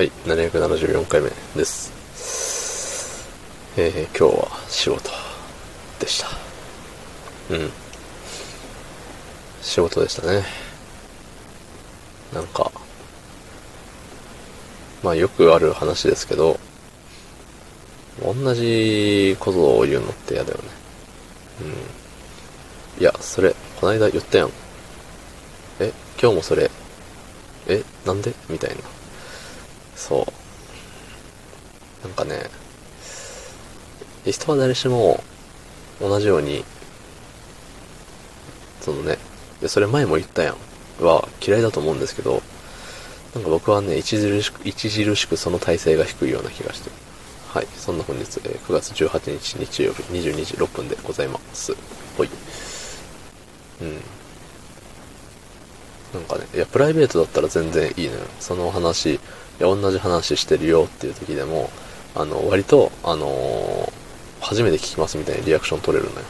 [0.00, 1.92] はい、774回目です。
[3.76, 5.10] えー、今日は仕事
[5.98, 6.28] でした。
[7.50, 7.70] うん。
[9.60, 10.42] 仕事でしたね。
[12.32, 12.72] なんか、
[15.02, 16.58] まあよくある話ですけど、
[18.22, 20.64] 同じことを言うのって嫌だよね。
[22.96, 23.02] うん。
[23.02, 24.50] いや、それ、こないだ言ったやん。
[25.78, 26.70] え、今日もそれ、
[27.66, 28.32] え、なんで？
[28.48, 28.99] みたいな。
[30.00, 30.26] そ
[32.02, 32.06] う。
[32.06, 32.48] なんかね、
[34.24, 35.22] 人は誰しも
[36.00, 36.64] 同じように、
[38.80, 39.18] そのね、
[39.60, 40.56] でそれ前も言ったやん。
[41.04, 42.42] は嫌いだと思うんですけど、
[43.34, 46.90] なんか僕はね、著しく、著しくその体勢が低いような気がして。
[47.48, 47.66] はい。
[47.76, 51.74] そんな本日、え9月18日日曜日22時6分でございます。
[52.16, 52.28] ほい。
[53.80, 53.94] うん。
[56.14, 58.20] なんかね、いや、プライベートだったら全然いいのよ。
[58.40, 59.18] その話、
[59.64, 61.70] 同じ話してるよっていう時でも、
[62.14, 63.92] あの、割と、あのー
[64.42, 66.26] 初めて聞きますみたいにリアクション取れるのよ。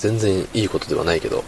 [0.00, 1.44] 全然いいことではないけど。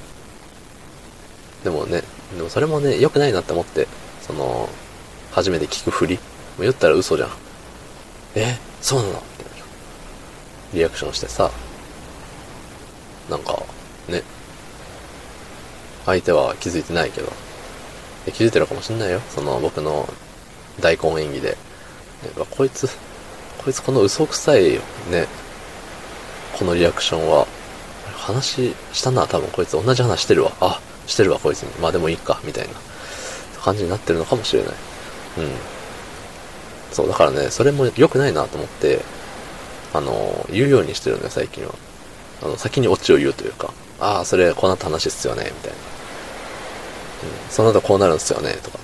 [1.64, 2.04] でもね、
[2.36, 3.88] でもそれもね、良くないなって思って、
[4.24, 4.68] その、
[5.32, 6.14] 初めて聞くふり。
[6.14, 6.20] も
[6.60, 7.30] う言ったら嘘じゃん。
[8.36, 9.14] えそうなの？
[9.38, 9.64] みたいな。
[10.74, 11.50] リアクションしてさ、
[13.28, 13.60] なんか、
[14.08, 14.22] ね、
[16.06, 17.32] 相手は気づいてないけど、
[18.30, 19.20] 気づいてるかもしんないよ。
[19.34, 20.08] その僕の
[20.80, 21.56] 大根演技で。
[22.50, 22.88] こいつ、
[23.64, 24.72] こいつこの嘘くさい
[25.10, 25.26] ね、
[26.56, 27.46] このリアクションは、
[28.16, 30.52] 話したな、多分こいつ同じ話してるわ。
[30.60, 31.70] あ、してるわ、こいつに。
[31.80, 32.74] まあでもいいか、みたいな
[33.60, 34.72] 感じになってるのかもしれない。
[35.38, 35.50] うん。
[36.92, 39.00] そう、だからね、それも良くないなと思って、
[39.92, 41.74] あの、言うようにしてるのよ、最近は。
[42.42, 45.76] あの、先にオチを言うというか、ああ、それ、こうな話っすよね、みたいな。
[47.50, 48.78] その後こうなるんですよね、とか。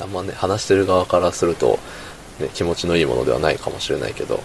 [0.00, 1.78] あんまね、話してる側からすると、
[2.40, 4.42] ね、気持ちのいいものではないかもしれないけど、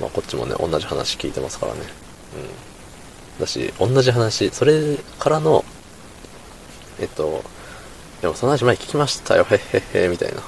[0.00, 1.80] まあ、こっちもね、同じ話聞いてますからね。
[3.38, 3.40] うん。
[3.40, 5.64] だし、同じ話、それからの、
[7.00, 7.44] えっと、
[8.20, 10.40] でもその話前聞きましたよ、へへへ、みたいな。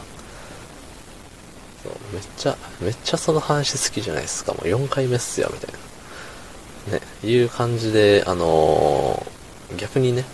[1.83, 4.53] そうめっちゃ、めっちゃその話好きじゃないですか。
[4.53, 6.99] もう4回目っすよ、みたいな。
[6.99, 9.33] ね、いう感じで、あのー
[9.77, 10.25] 逆にね、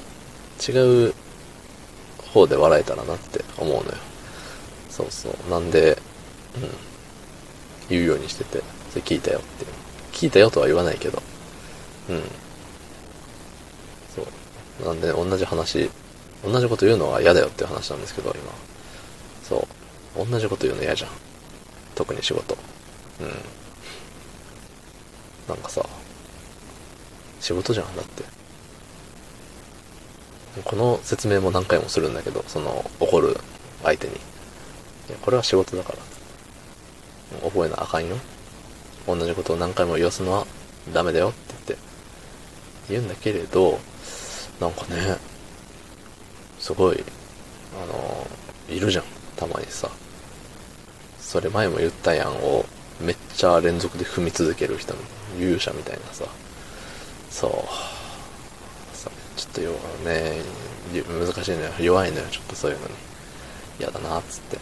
[0.67, 0.73] 違
[1.09, 1.15] う
[2.39, 3.97] 方で笑えたらなって思うのよ。
[4.91, 5.51] そうそう。
[5.51, 5.99] なんで、
[6.57, 6.71] うん。
[7.89, 9.71] 言うようにしてて、それ聞いたよっていう。
[10.13, 11.23] 聞いたよとは言わないけど。
[12.11, 12.23] うん。
[14.15, 14.23] そ
[14.83, 14.85] う。
[14.87, 15.91] なんで、同じ話、
[16.45, 18.53] 同じこと言うのは嫌だよっていう話なんですけど、今。
[19.43, 19.67] そ
[20.17, 20.27] う。
[20.27, 21.11] 同じこと言うの嫌じゃん。
[21.95, 22.57] 特に仕事。
[23.21, 23.29] うん。
[25.49, 25.85] なんかさ、
[27.41, 28.38] 仕事じゃん、だって。
[30.65, 33.37] この説明も何回もするんだけど、その、怒る
[33.83, 34.15] 相手に。
[34.15, 34.17] い
[35.11, 35.99] や、これは仕事だから。
[37.43, 38.17] 覚えなあかんよ。
[39.07, 40.47] 同じことを何回も言わすのは
[40.93, 41.89] ダメだよって言って。
[42.91, 43.79] 言うんだけれど、
[44.61, 45.17] なんかね、
[46.59, 47.05] すごい、
[47.83, 48.27] あの、
[48.69, 49.05] いるじゃん、
[49.37, 49.89] たまにさ。
[51.21, 52.65] それ前も言ったやんを、
[53.01, 55.01] めっちゃ連続で踏み続ける人の、
[55.39, 56.25] 勇者みたいなさ。
[57.31, 57.98] そう。
[59.59, 60.43] さちょっと弱ね、
[61.27, 61.73] 難しいのよ。
[61.81, 62.95] 弱いのよ、ちょっとそういうのに。
[63.79, 64.59] 嫌だなっ、つって。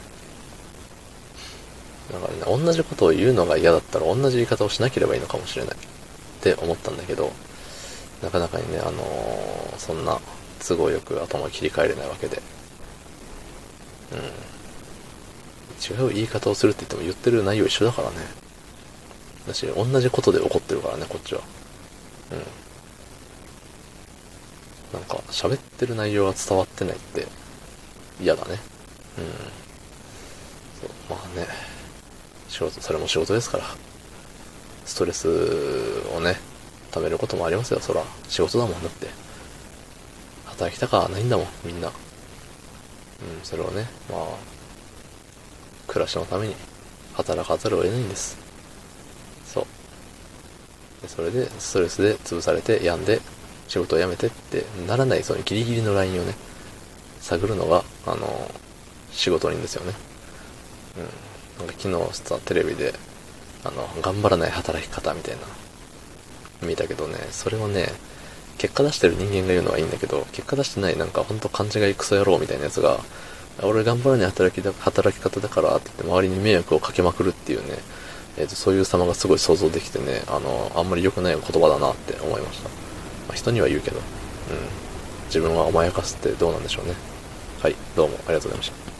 [2.12, 5.74] だからね、同じことを言うのが嫌だったら同じ言い方をしなければいいのかもしれない。
[5.74, 5.78] っ
[6.40, 7.32] て思ったんだけど、
[8.22, 10.18] なかなかにね、あのーそんな
[10.66, 12.42] 都合よく頭を切り替えれないわけで。
[14.12, 16.06] うん。
[16.08, 18.16] 違う言い方をするって言っても言ってる内容一緒だからね。
[19.46, 21.42] だし、同じことで怒ってるからね、こっちは。
[22.32, 22.65] うん。
[24.96, 27.26] なんか、喋ってる内容が伝わってないって
[28.18, 28.58] 嫌だね。
[29.18, 29.24] うん。
[30.80, 31.46] そう、まあね。
[32.48, 33.64] 仕事、それも仕事ですから。
[34.86, 35.28] ストレス
[36.16, 36.40] をね、
[36.92, 38.02] 溜めることもありますよ、そら。
[38.28, 39.08] 仕事だもんだって。
[40.46, 41.88] 働きたかないんだもん、みんな。
[41.88, 41.94] うん、
[43.42, 44.20] それをね、まあ、
[45.86, 46.54] 暮らしのために
[47.14, 48.38] 働かざるを得ないんです。
[49.44, 49.66] そう。
[51.02, 53.20] でそれで、ストレスで潰されて、病んで、
[53.68, 56.34] 仕事を辞めてってならない、そのギリギリのラインをね、
[57.20, 58.50] 探るのが、あの、
[59.12, 59.94] 仕事人ですよね。
[61.58, 61.66] うん。
[61.66, 62.94] なんか昨日さ、テレビで、
[63.64, 65.36] あの、頑張らない働き方みたい
[66.60, 67.88] な、見たけどね、それをね、
[68.58, 73.00] 結果出してる人間が言うのはいいんだけど、結果出してないなんかほんと勘違いクソ野郎みたいなやつが、
[73.62, 77.78] 俺頑張らない働きだ働き方だからって言って周りに迷惑をかけまくるっていうね、
[78.38, 82.85] えーとそういう様がすごい想像できてね、あの、あんまり良くない言葉だなって思いました。
[83.28, 84.04] まあ、人には言うけど、うん。
[85.26, 86.94] 自分は甘やかすってどうなんでしょうね。
[87.60, 88.95] はい、どうもありがとうございました。